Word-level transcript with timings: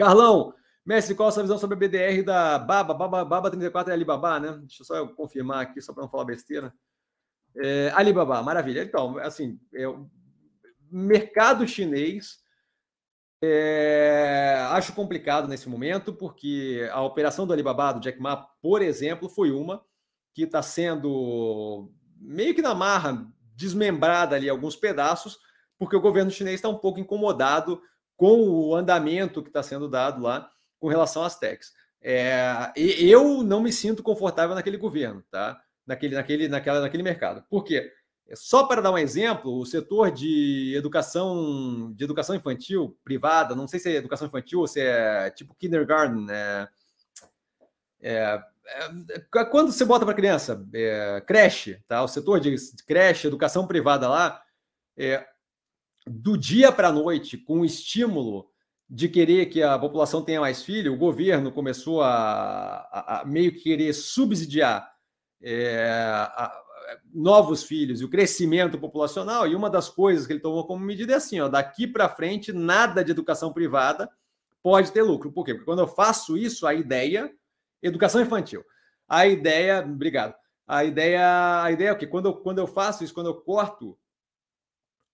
Carlão, 0.00 0.54
Mestre, 0.82 1.14
qual 1.14 1.28
a 1.28 1.32
sua 1.32 1.42
visão 1.42 1.58
sobre 1.58 1.76
a 1.76 1.78
BDR 1.78 2.22
da 2.24 2.58
Baba? 2.58 2.94
Baba, 2.94 3.22
Baba 3.22 3.50
34 3.50 3.90
é 3.90 3.94
Alibaba, 3.94 4.40
né? 4.40 4.58
Deixa 4.60 4.80
eu 4.80 4.86
só 4.86 5.06
confirmar 5.08 5.60
aqui, 5.60 5.82
só 5.82 5.92
para 5.92 6.04
não 6.04 6.10
falar 6.10 6.24
besteira. 6.24 6.72
É, 7.54 7.92
Alibaba, 7.94 8.42
maravilha. 8.42 8.82
Então, 8.82 9.18
assim, 9.18 9.60
é, 9.74 9.84
mercado 10.90 11.68
chinês 11.68 12.38
é, 13.42 14.66
acho 14.70 14.94
complicado 14.94 15.46
nesse 15.46 15.68
momento, 15.68 16.14
porque 16.14 16.88
a 16.92 17.02
operação 17.02 17.46
do 17.46 17.52
Alibaba, 17.52 17.92
do 17.92 18.00
Jack 18.00 18.18
Ma, 18.18 18.38
por 18.62 18.80
exemplo, 18.80 19.28
foi 19.28 19.50
uma 19.50 19.84
que 20.32 20.44
está 20.44 20.62
sendo 20.62 21.92
meio 22.16 22.54
que 22.54 22.62
na 22.62 22.74
marra, 22.74 23.30
desmembrada 23.54 24.34
ali 24.34 24.48
alguns 24.48 24.76
pedaços, 24.76 25.38
porque 25.78 25.94
o 25.94 26.00
governo 26.00 26.30
chinês 26.30 26.54
está 26.54 26.70
um 26.70 26.78
pouco 26.78 26.98
incomodado 26.98 27.82
com 28.20 28.38
o 28.50 28.76
andamento 28.76 29.42
que 29.42 29.48
está 29.48 29.62
sendo 29.62 29.88
dado 29.88 30.20
lá 30.20 30.52
com 30.78 30.88
relação 30.88 31.22
às 31.22 31.38
techs. 31.38 31.72
É, 32.02 32.70
eu 32.76 33.42
não 33.42 33.62
me 33.62 33.72
sinto 33.72 34.02
confortável 34.02 34.54
naquele 34.54 34.76
governo, 34.76 35.24
tá? 35.30 35.58
Naquele, 35.86 36.14
naquele, 36.14 36.46
naquela, 36.46 36.82
naquele 36.82 37.02
mercado. 37.02 37.42
Por 37.48 37.64
quê? 37.64 37.90
Só 38.34 38.64
para 38.64 38.82
dar 38.82 38.90
um 38.90 38.98
exemplo, 38.98 39.58
o 39.58 39.64
setor 39.64 40.10
de 40.10 40.74
educação 40.76 41.94
de 41.94 42.04
educação 42.04 42.36
infantil 42.36 42.94
privada, 43.02 43.54
não 43.54 43.66
sei 43.66 43.80
se 43.80 43.88
é 43.88 43.94
educação 43.94 44.28
infantil 44.28 44.60
ou 44.60 44.68
se 44.68 44.82
é 44.82 45.30
tipo 45.30 45.56
kindergarten, 45.58 46.26
é, 46.28 46.68
é, 48.02 48.44
é 49.34 49.44
quando 49.46 49.72
você 49.72 49.86
bota 49.86 50.04
para 50.04 50.12
criança, 50.12 50.62
é, 50.74 51.22
creche, 51.26 51.82
tá? 51.88 52.02
O 52.02 52.08
setor 52.08 52.38
de 52.38 52.54
creche, 52.86 53.26
educação 53.26 53.66
privada 53.66 54.10
lá, 54.10 54.42
é, 54.94 55.26
do 56.06 56.36
dia 56.36 56.72
para 56.72 56.88
a 56.88 56.92
noite, 56.92 57.36
com 57.36 57.60
o 57.60 57.64
estímulo 57.64 58.48
de 58.88 59.08
querer 59.08 59.46
que 59.46 59.62
a 59.62 59.78
população 59.78 60.22
tenha 60.22 60.40
mais 60.40 60.62
filho, 60.62 60.92
o 60.92 60.98
governo 60.98 61.52
começou 61.52 62.02
a, 62.02 62.88
a, 62.90 63.20
a 63.20 63.24
meio 63.24 63.52
que 63.52 63.60
querer 63.60 63.92
subsidiar 63.92 64.90
é, 65.40 65.88
a, 65.92 66.52
novos 67.12 67.62
filhos 67.62 68.00
e 68.00 68.04
o 68.04 68.10
crescimento 68.10 68.78
populacional. 68.78 69.46
E 69.46 69.54
uma 69.54 69.70
das 69.70 69.88
coisas 69.88 70.26
que 70.26 70.32
ele 70.32 70.40
tomou 70.40 70.66
como 70.66 70.84
medida 70.84 71.12
é 71.12 71.16
assim: 71.16 71.40
ó, 71.40 71.48
daqui 71.48 71.86
para 71.86 72.08
frente, 72.08 72.52
nada 72.52 73.04
de 73.04 73.10
educação 73.10 73.52
privada 73.52 74.10
pode 74.62 74.92
ter 74.92 75.02
lucro. 75.02 75.32
Por 75.32 75.44
quê? 75.44 75.54
Porque 75.54 75.66
quando 75.66 75.80
eu 75.80 75.88
faço 75.88 76.36
isso, 76.36 76.66
a 76.66 76.74
ideia, 76.74 77.30
educação 77.82 78.20
infantil, 78.20 78.64
a 79.08 79.26
ideia, 79.26 79.80
obrigado. 79.80 80.34
A 80.66 80.84
ideia, 80.84 81.62
a 81.62 81.72
ideia 81.72 81.88
é 81.88 81.92
o 81.92 81.96
quê? 81.96 82.06
Quando 82.06 82.26
eu, 82.26 82.34
quando 82.34 82.58
eu 82.58 82.66
faço 82.66 83.02
isso, 83.02 83.14
quando 83.14 83.26
eu 83.26 83.34
corto 83.34 83.98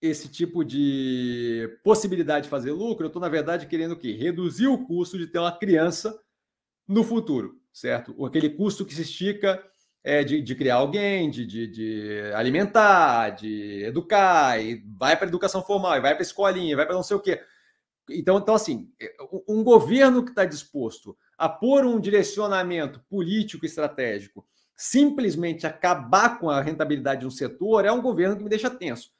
esse 0.01 0.27
tipo 0.29 0.63
de 0.63 1.79
possibilidade 1.83 2.43
de 2.43 2.49
fazer 2.49 2.71
lucro, 2.71 3.05
eu 3.05 3.07
estou, 3.07 3.21
na 3.21 3.29
verdade, 3.29 3.65
querendo 3.65 3.93
o 3.93 3.97
quê? 3.97 4.11
Reduzir 4.11 4.67
o 4.67 4.85
custo 4.85 5.17
de 5.17 5.27
ter 5.27 5.39
uma 5.39 5.51
criança 5.51 6.19
no 6.87 7.03
futuro, 7.03 7.59
certo? 7.73 8.25
Aquele 8.25 8.49
custo 8.49 8.85
que 8.85 8.93
se 8.93 9.01
estica 9.01 9.63
é, 10.03 10.23
de, 10.23 10.41
de 10.41 10.55
criar 10.55 10.75
alguém, 10.75 11.29
de, 11.29 11.45
de, 11.45 11.67
de, 11.67 12.31
alimentar, 12.33 13.31
de 13.31 13.83
educar, 13.83 14.61
e 14.61 14.83
vai 14.97 15.17
para 15.17 15.25
a 15.25 15.29
educação 15.29 15.63
formal, 15.63 15.97
e 15.97 16.01
vai 16.01 16.13
para 16.13 16.21
a 16.21 16.25
escolinha, 16.25 16.75
vai 16.75 16.85
para 16.85 16.95
não 16.95 17.03
sei 17.03 17.17
o 17.17 17.19
quê. 17.19 17.41
Então, 18.09 18.37
então 18.37 18.55
assim, 18.55 18.89
é, 19.01 19.13
um 19.47 19.63
governo 19.63 20.23
que 20.23 20.29
está 20.29 20.45
disposto 20.45 21.17
a 21.37 21.49
pôr 21.49 21.85
um 21.85 21.99
direcionamento 21.99 23.01
político 23.09 23.65
estratégico, 23.65 24.47
simplesmente 24.75 25.65
acabar 25.65 26.39
com 26.39 26.49
a 26.49 26.61
rentabilidade 26.61 27.21
de 27.21 27.27
um 27.27 27.31
setor, 27.31 27.83
é 27.83 27.91
um 27.91 28.01
governo 28.01 28.37
que 28.37 28.43
me 28.43 28.49
deixa 28.49 28.69
tenso. 28.69 29.11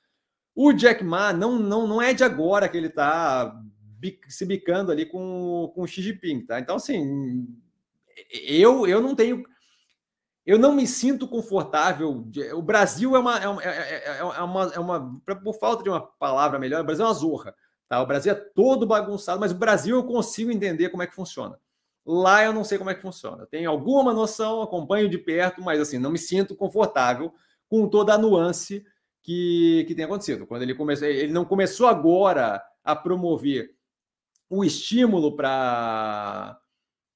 O 0.60 0.74
Jack 0.74 1.04
Ma 1.04 1.32
não, 1.32 1.60
não, 1.60 1.86
não 1.86 2.02
é 2.02 2.16
de 2.16 2.24
agora 2.24 2.68
que 2.68 2.76
ele 2.76 2.88
está 2.88 3.56
se 4.28 4.44
bicando 4.44 4.92
ali 4.92 5.06
com, 5.06 5.72
com 5.76 5.84
o 5.84 5.88
Xi 5.88 6.02
Jinping, 6.02 6.48
tá? 6.48 6.60
Então, 6.60 6.78
assim, 6.78 7.48
eu, 8.32 8.88
eu 8.88 9.00
não 9.00 9.14
tenho 9.14 9.44
eu 10.44 10.58
não 10.58 10.74
me 10.74 10.88
sinto 10.88 11.28
confortável. 11.28 12.26
O 12.56 12.62
Brasil 12.64 13.16
é 13.16 13.20
uma, 13.20 13.38
é, 13.38 13.48
uma, 13.48 13.64
é, 13.64 14.18
é 14.18 14.24
uma, 14.24 14.74
é 14.74 14.80
uma, 14.80 15.22
por 15.44 15.54
falta 15.60 15.84
de 15.84 15.90
uma 15.90 16.02
palavra 16.02 16.58
melhor, 16.58 16.82
o 16.82 16.86
Brasil 16.86 17.06
é 17.06 17.08
uma 17.08 17.14
zorra. 17.14 17.54
Tá? 17.88 18.02
O 18.02 18.08
Brasil 18.08 18.32
é 18.32 18.36
todo 18.36 18.88
bagunçado, 18.88 19.40
mas 19.40 19.52
o 19.52 19.56
Brasil 19.56 19.96
eu 19.96 20.06
consigo 20.06 20.50
entender 20.50 20.90
como 20.90 21.04
é 21.04 21.08
que 21.08 21.14
funciona. 21.14 21.60
Lá 22.04 22.44
eu 22.44 22.52
não 22.52 22.64
sei 22.64 22.80
como 22.80 22.90
é 22.90 22.96
que 22.96 23.02
funciona. 23.02 23.46
Tenho 23.46 23.70
alguma 23.70 24.12
noção, 24.12 24.64
acompanho 24.64 25.08
de 25.08 25.20
perto, 25.20 25.62
mas 25.62 25.80
assim, 25.80 26.00
não 26.00 26.10
me 26.10 26.18
sinto 26.18 26.56
confortável 26.56 27.32
com 27.70 27.88
toda 27.88 28.14
a 28.14 28.18
nuance 28.18 28.84
que, 29.28 29.84
que 29.86 29.94
tem 29.94 30.06
acontecido. 30.06 30.48
Quando 30.48 30.62
ele 30.62 30.74
começou, 30.74 31.06
ele 31.06 31.34
não 31.34 31.44
começou 31.44 31.86
agora 31.86 32.64
a 32.82 32.96
promover 32.96 33.76
o 34.50 34.64
estímulo 34.64 35.36
para 35.36 36.58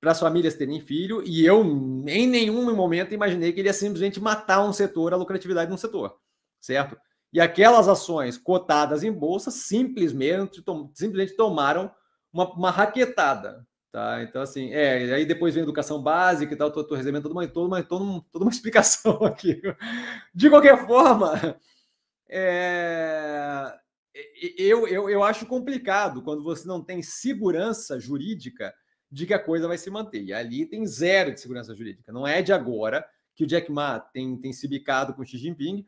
para 0.02 0.14
as 0.14 0.20
famílias 0.20 0.56
terem 0.56 0.82
filho, 0.82 1.22
e 1.24 1.46
eu 1.46 1.62
em 1.62 2.26
nenhum 2.26 2.76
momento 2.76 3.14
imaginei 3.14 3.54
que 3.54 3.60
ele 3.60 3.70
ia 3.70 3.74
simplesmente 3.74 4.20
matar 4.20 4.64
um 4.64 4.74
setor, 4.74 5.14
a 5.14 5.16
lucratividade 5.16 5.68
de 5.68 5.76
um 5.76 5.78
setor, 5.78 6.18
certo? 6.60 6.98
E 7.32 7.40
aquelas 7.40 7.88
ações 7.88 8.36
cotadas 8.36 9.04
em 9.04 9.12
bolsa 9.12 9.52
simplesmente, 9.52 10.64
tom, 10.64 10.90
simplesmente 10.96 11.38
tomaram 11.38 11.92
uma, 12.34 12.52
uma, 12.52 12.72
raquetada, 12.72 13.64
tá? 13.92 14.24
Então, 14.24 14.42
assim, 14.42 14.72
é, 14.74 15.14
aí 15.14 15.24
depois 15.24 15.54
vem 15.54 15.62
educação 15.62 16.02
básica 16.02 16.52
e 16.52 16.58
tal, 16.58 16.72
tô, 16.72 16.84
tô 16.84 16.96
recebendo 16.96 17.22
toda 17.22 17.36
uma, 17.36 17.48
toda, 17.48 17.68
uma, 17.68 17.84
toda, 17.84 18.04
uma, 18.04 18.26
toda 18.32 18.46
uma 18.46 18.52
explicação 18.52 19.24
aqui. 19.24 19.62
De 20.34 20.50
qualquer 20.50 20.84
forma, 20.88 21.60
é, 22.32 23.78
eu, 24.58 24.88
eu, 24.88 25.10
eu 25.10 25.24
acho 25.24 25.46
complicado 25.46 26.24
quando 26.24 26.44
você 26.44 26.68
não 26.68 26.82
tem 26.82 27.02
segurança 27.02 28.00
jurídica 28.00 28.74
de 29.12 29.26
que 29.26 29.34
a 29.34 29.40
coisa 29.40 29.68
vai 29.68 29.78
se 29.78 29.90
manter. 29.90 30.24
E 30.24 30.34
ali 30.34 30.66
tem 30.66 30.88
zero 30.88 31.34
de 31.34 31.42
segurança 31.42 31.76
jurídica. 31.76 32.12
Não 32.14 32.26
é 32.26 32.42
de 32.42 32.54
agora 32.54 33.06
que 33.36 33.44
o 33.44 33.48
Jack 33.48 33.70
Ma 33.72 34.00
tem, 34.00 34.38
tem 34.38 34.54
se 34.54 34.68
bicado 34.68 35.14
com 35.14 35.22
o 35.22 35.26
Xi 35.26 35.38
Jinping 35.38 35.86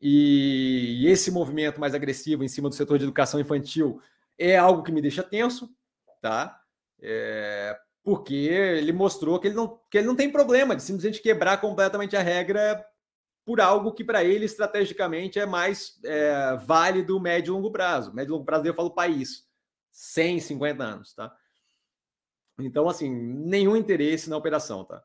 e, 0.00 1.06
esse 1.06 1.30
movimento 1.30 1.80
mais 1.80 1.94
agressivo 1.94 2.44
em 2.44 2.48
cima 2.48 2.68
do 2.68 2.74
setor 2.74 2.98
de 2.98 3.04
educação 3.04 3.40
infantil 3.40 4.00
é 4.36 4.56
algo 4.56 4.82
que 4.82 4.92
me 4.92 5.02
deixa 5.02 5.22
tenso, 5.22 5.68
tá? 6.20 6.60
É, 7.00 7.76
porque 8.02 8.34
ele 8.34 8.92
mostrou 8.92 9.38
que 9.38 9.48
ele, 9.48 9.56
não, 9.56 9.80
que 9.90 9.98
ele 9.98 10.06
não 10.06 10.16
tem 10.16 10.30
problema 10.30 10.76
de 10.76 10.82
simplesmente 10.82 11.20
quebrar 11.20 11.60
completamente 11.60 12.16
a 12.16 12.22
regra 12.22 12.84
por 13.48 13.62
algo 13.62 13.92
que 13.92 14.04
para 14.04 14.22
ele 14.22 14.44
estrategicamente 14.44 15.38
é 15.40 15.46
mais 15.46 15.98
é, 16.04 16.54
válido 16.66 17.18
médio 17.18 17.52
e 17.52 17.54
longo 17.54 17.72
prazo. 17.72 18.12
Médio 18.12 18.32
e 18.32 18.34
longo 18.34 18.44
prazo 18.44 18.66
eu 18.66 18.74
falo 18.74 18.90
país, 18.90 19.48
150 19.90 20.84
anos, 20.84 21.14
tá? 21.14 21.34
Então, 22.58 22.90
assim, 22.90 23.08
nenhum 23.08 23.74
interesse 23.74 24.28
na 24.28 24.36
operação, 24.36 24.84
tá? 24.84 24.96